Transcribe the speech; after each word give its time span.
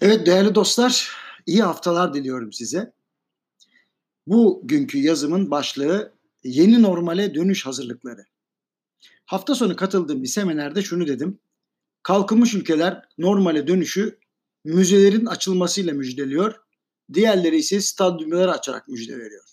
Evet 0.00 0.26
değerli 0.26 0.54
dostlar, 0.54 1.12
iyi 1.46 1.62
haftalar 1.62 2.14
diliyorum 2.14 2.52
size. 2.52 2.92
Bu 4.26 4.60
günkü 4.64 4.98
yazımın 4.98 5.50
başlığı 5.50 6.12
yeni 6.44 6.82
normale 6.82 7.34
dönüş 7.34 7.66
hazırlıkları. 7.66 8.24
Hafta 9.26 9.54
sonu 9.54 9.76
katıldığım 9.76 10.22
bir 10.22 10.28
seminerde 10.28 10.82
şunu 10.82 11.06
dedim. 11.06 11.38
Kalkınmış 12.02 12.54
ülkeler 12.54 13.02
normale 13.18 13.66
dönüşü 13.66 14.18
müzelerin 14.64 15.26
açılmasıyla 15.26 15.92
müjdeliyor. 15.92 16.54
Diğerleri 17.14 17.56
ise 17.56 17.80
stadyumları 17.80 18.52
açarak 18.52 18.88
müjde 18.88 19.18
veriyor. 19.18 19.44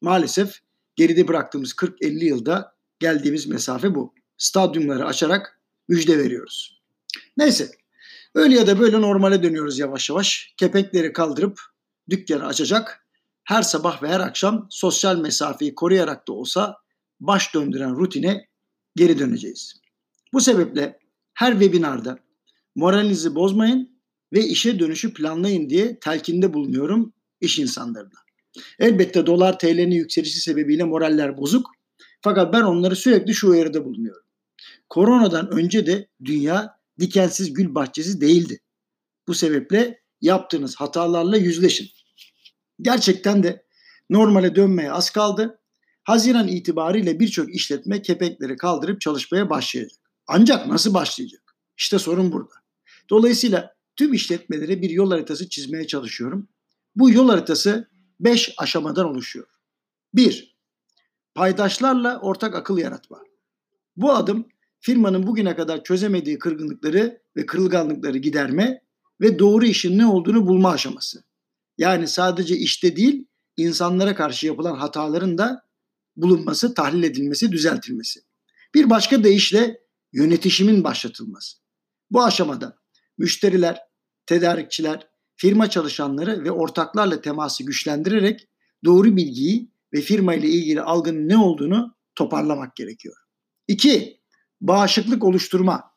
Maalesef 0.00 0.60
geride 0.96 1.28
bıraktığımız 1.28 1.72
40-50 1.72 2.24
yılda 2.24 2.74
geldiğimiz 2.98 3.46
mesafe 3.46 3.94
bu. 3.94 4.14
Stadyumları 4.36 5.06
açarak 5.06 5.60
müjde 5.88 6.18
veriyoruz. 6.18 6.82
Neyse 7.36 7.70
Öyle 8.34 8.54
ya 8.54 8.66
da 8.66 8.80
böyle 8.80 9.00
normale 9.00 9.42
dönüyoruz 9.42 9.78
yavaş 9.78 10.10
yavaş. 10.10 10.54
Kepekleri 10.56 11.12
kaldırıp 11.12 11.60
dükkanı 12.10 12.46
açacak. 12.46 13.06
Her 13.44 13.62
sabah 13.62 14.02
ve 14.02 14.08
her 14.08 14.20
akşam 14.20 14.66
sosyal 14.70 15.16
mesafeyi 15.16 15.74
koruyarak 15.74 16.28
da 16.28 16.32
olsa 16.32 16.76
baş 17.20 17.54
döndüren 17.54 17.96
rutine 17.96 18.48
geri 18.96 19.18
döneceğiz. 19.18 19.74
Bu 20.32 20.40
sebeple 20.40 20.98
her 21.34 21.52
webinarda 21.52 22.18
moralinizi 22.74 23.34
bozmayın 23.34 24.00
ve 24.32 24.44
işe 24.44 24.78
dönüşü 24.78 25.14
planlayın 25.14 25.70
diye 25.70 25.98
telkinde 25.98 26.54
bulunuyorum 26.54 27.12
iş 27.40 27.58
insanlarına. 27.58 28.18
Elbette 28.78 29.26
dolar 29.26 29.58
TL'nin 29.58 29.90
yükselişi 29.90 30.40
sebebiyle 30.40 30.84
moraller 30.84 31.38
bozuk. 31.38 31.70
Fakat 32.20 32.52
ben 32.52 32.62
onları 32.62 32.96
sürekli 32.96 33.34
şu 33.34 33.50
uyarıda 33.50 33.84
bulunuyorum. 33.84 34.22
Koronadan 34.88 35.50
önce 35.50 35.86
de 35.86 36.08
dünya 36.24 36.73
dikensiz 37.00 37.52
gül 37.52 37.74
bahçesi 37.74 38.20
değildi. 38.20 38.60
Bu 39.28 39.34
sebeple 39.34 40.00
yaptığınız 40.20 40.76
hatalarla 40.76 41.36
yüzleşin. 41.36 41.88
Gerçekten 42.80 43.42
de 43.42 43.66
normale 44.10 44.56
dönmeye 44.56 44.92
az 44.92 45.10
kaldı. 45.10 45.60
Haziran 46.04 46.48
itibariyle 46.48 47.20
birçok 47.20 47.54
işletme 47.54 48.02
kepekleri 48.02 48.56
kaldırıp 48.56 49.00
çalışmaya 49.00 49.50
başlayacak. 49.50 50.00
Ancak 50.26 50.66
nasıl 50.66 50.94
başlayacak? 50.94 51.56
İşte 51.76 51.98
sorun 51.98 52.32
burada. 52.32 52.54
Dolayısıyla 53.10 53.74
tüm 53.96 54.12
işletmelere 54.12 54.82
bir 54.82 54.90
yol 54.90 55.10
haritası 55.10 55.48
çizmeye 55.48 55.86
çalışıyorum. 55.86 56.48
Bu 56.96 57.10
yol 57.10 57.28
haritası 57.28 57.88
5 58.20 58.54
aşamadan 58.58 59.06
oluşuyor. 59.06 59.46
1. 60.14 60.56
Paydaşlarla 61.34 62.20
ortak 62.20 62.54
akıl 62.54 62.78
yaratma. 62.78 63.22
Bu 63.96 64.12
adım 64.12 64.48
firmanın 64.84 65.26
bugüne 65.26 65.56
kadar 65.56 65.84
çözemediği 65.84 66.38
kırgınlıkları 66.38 67.22
ve 67.36 67.46
kırılganlıkları 67.46 68.18
giderme 68.18 68.82
ve 69.20 69.38
doğru 69.38 69.64
işin 69.64 69.98
ne 69.98 70.06
olduğunu 70.06 70.46
bulma 70.46 70.70
aşaması. 70.70 71.24
Yani 71.78 72.08
sadece 72.08 72.56
işte 72.56 72.96
değil, 72.96 73.26
insanlara 73.56 74.14
karşı 74.14 74.46
yapılan 74.46 74.76
hataların 74.76 75.38
da 75.38 75.62
bulunması, 76.16 76.74
tahlil 76.74 77.02
edilmesi, 77.02 77.52
düzeltilmesi. 77.52 78.20
Bir 78.74 78.90
başka 78.90 79.24
deyişle 79.24 79.80
yönetişimin 80.12 80.84
başlatılması. 80.84 81.56
Bu 82.10 82.24
aşamada 82.24 82.78
müşteriler, 83.18 83.78
tedarikçiler, 84.26 85.08
firma 85.36 85.70
çalışanları 85.70 86.44
ve 86.44 86.50
ortaklarla 86.50 87.20
teması 87.20 87.64
güçlendirerek 87.64 88.48
doğru 88.84 89.16
bilgiyi 89.16 89.70
ve 89.92 90.00
firma 90.00 90.34
ile 90.34 90.48
ilgili 90.48 90.80
algının 90.80 91.28
ne 91.28 91.36
olduğunu 91.36 91.94
toparlamak 92.14 92.76
gerekiyor. 92.76 93.16
İki, 93.68 94.23
bağışıklık 94.64 95.24
oluşturma. 95.24 95.90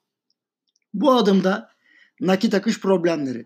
Bu 0.94 1.14
adımda 1.14 1.70
nakit 2.22 2.54
akış 2.54 2.80
problemleri, 2.80 3.46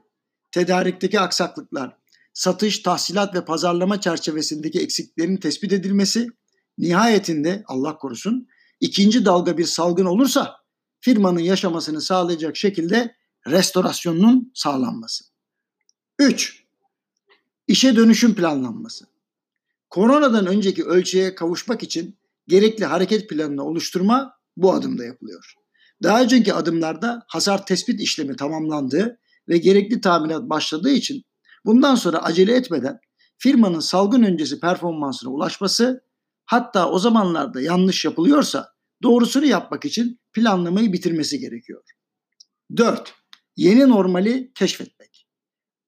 tedarikteki 0.52 1.20
aksaklıklar, 1.20 1.98
satış, 2.34 2.80
tahsilat 2.80 3.36
ve 3.36 3.46
pazarlama 3.46 4.02
çerçevesindeki 4.02 4.80
eksiklerin 4.80 5.38
tespit 5.38 5.74
edilmesi, 5.74 6.28
nihayetinde 6.78 7.64
Allah 7.68 7.98
korusun 7.98 8.48
ikinci 8.80 9.26
dalga 9.26 9.58
bir 9.58 9.66
salgın 9.66 10.06
olursa 10.06 10.56
firmanın 11.00 11.40
yaşamasını 11.40 12.02
sağlayacak 12.02 12.58
şekilde 12.58 13.16
restorasyonunun 13.48 14.52
sağlanması. 14.54 15.26
3. 16.20 16.64
İşe 17.68 17.96
dönüşüm 17.96 18.36
planlanması. 18.36 19.06
Koronadan 19.90 20.46
önceki 20.46 20.84
ölçüye 20.84 21.36
kavuşmak 21.36 21.84
için 21.84 22.18
gerekli 22.48 22.86
hareket 22.86 23.30
planını 23.30 23.64
oluşturma 23.64 24.41
bu 24.58 24.74
adımda 24.74 25.06
yapılıyor. 25.06 25.54
Daha 26.04 26.22
önceki 26.22 26.54
adımlarda 26.54 27.24
hasar 27.28 27.66
tespit 27.66 28.02
işlemi 28.02 28.36
tamamlandığı 28.36 29.20
ve 29.50 29.58
gerekli 29.58 30.02
tamirat 30.02 30.50
başladığı 30.50 30.90
için 30.90 31.24
bundan 31.66 31.96
sonra 31.96 32.24
acele 32.24 32.56
etmeden 32.56 33.00
firmanın 33.38 33.80
salgın 33.80 34.24
öncesi 34.24 34.60
performansına 34.60 35.32
ulaşması 35.32 36.04
hatta 36.46 36.90
o 36.90 37.00
zamanlarda 37.00 37.62
yanlış 37.62 38.06
yapılıyorsa 38.06 38.68
doğrusunu 39.04 39.46
yapmak 39.46 39.86
için 39.86 40.20
planlamayı 40.34 40.94
bitirmesi 40.94 41.40
gerekiyor. 41.40 41.84
4. 42.78 43.14
Yeni 43.56 43.90
normali 43.90 44.52
keşfetmek. 44.56 45.28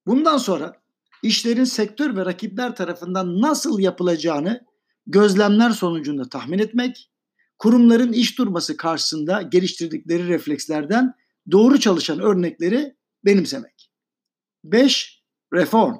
Bundan 0.06 0.38
sonra 0.38 0.82
işlerin 1.22 1.64
sektör 1.64 2.16
ve 2.16 2.24
rakipler 2.24 2.76
tarafından 2.76 3.40
nasıl 3.40 3.78
yapılacağını 3.80 4.60
gözlemler 5.06 5.70
sonucunda 5.70 6.28
tahmin 6.28 6.58
etmek 6.58 7.10
kurumların 7.58 8.12
iş 8.12 8.38
durması 8.38 8.76
karşısında 8.76 9.42
geliştirdikleri 9.42 10.28
reflekslerden 10.28 11.14
doğru 11.50 11.80
çalışan 11.80 12.20
örnekleri 12.20 12.96
benimsemek. 13.24 13.90
5. 14.64 15.22
Reform. 15.54 15.94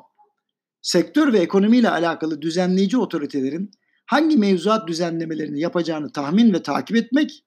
Sektör 0.82 1.32
ve 1.32 1.38
ekonomiyle 1.38 1.91
alakalı 1.91 2.43
düzenleyici 2.43 2.98
otoritelerin 2.98 3.70
hangi 4.06 4.37
mevzuat 4.37 4.88
düzenlemelerini 4.88 5.60
yapacağını 5.60 6.12
tahmin 6.12 6.53
ve 6.53 6.62
takip 6.62 6.97
etmek, 6.97 7.44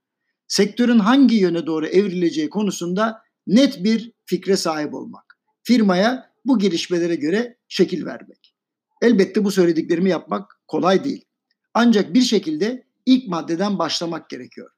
sektörün 0.47 0.99
hangi 0.99 1.35
yöne 1.35 1.65
doğru 1.65 1.87
evrileceği 1.87 2.49
konusunda 2.49 3.21
net 3.47 3.83
bir 3.83 4.11
fikre 4.25 4.57
sahip 4.57 4.93
olmak. 4.93 5.37
Firmaya 5.63 6.31
bu 6.45 6.59
gelişmelere 6.59 7.15
göre 7.15 7.57
şekil 7.67 8.05
vermek. 8.05 8.55
Elbette 9.01 9.43
bu 9.43 9.51
söylediklerimi 9.51 10.09
yapmak 10.09 10.61
kolay 10.67 11.03
değil. 11.03 11.25
Ancak 11.73 12.13
bir 12.13 12.21
şekilde 12.21 12.86
ilk 13.07 13.27
maddeden 13.27 13.79
başlamak 13.79 14.29
gerekiyor. 14.29 14.69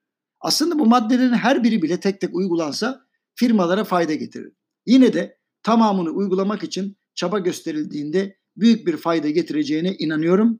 Aslında 0.41 0.79
bu 0.79 0.85
maddelerin 0.85 1.33
her 1.33 1.63
biri 1.63 1.81
bile 1.81 1.99
tek 1.99 2.21
tek 2.21 2.35
uygulansa 2.35 3.01
firmalara 3.35 3.83
fayda 3.83 4.13
getirir. 4.13 4.53
Yine 4.85 5.13
de 5.13 5.37
tamamını 5.63 6.09
uygulamak 6.09 6.63
için 6.63 6.97
çaba 7.15 7.39
gösterildiğinde 7.39 8.37
büyük 8.57 8.87
bir 8.87 8.97
fayda 8.97 9.29
getireceğine 9.29 9.95
inanıyorum. 9.95 10.59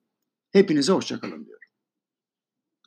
Hepinize 0.52 0.91
hoşçakalın. 0.91 1.47